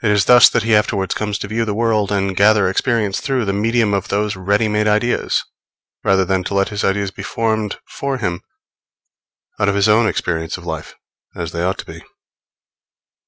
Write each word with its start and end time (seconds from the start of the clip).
It 0.00 0.12
is 0.12 0.26
thus 0.26 0.48
that 0.50 0.62
he 0.62 0.76
afterwards 0.76 1.12
comes 1.12 1.38
to 1.38 1.48
view 1.48 1.64
the 1.64 1.74
world 1.74 2.12
and 2.12 2.36
gather 2.36 2.68
experience 2.68 3.18
through 3.20 3.46
the 3.46 3.52
medium 3.52 3.92
of 3.92 4.06
those 4.06 4.36
ready 4.36 4.68
made 4.68 4.86
ideas, 4.86 5.42
rather 6.04 6.24
than 6.24 6.44
to 6.44 6.54
let 6.54 6.68
his 6.68 6.84
ideas 6.84 7.10
be 7.10 7.24
formed 7.24 7.80
for 7.84 8.18
him 8.18 8.42
out 9.58 9.68
of 9.68 9.74
his 9.74 9.88
own 9.88 10.06
experience 10.06 10.56
of 10.56 10.64
life, 10.66 10.94
as 11.34 11.50
they 11.50 11.64
ought 11.64 11.78
to 11.78 11.86
be. 11.86 12.04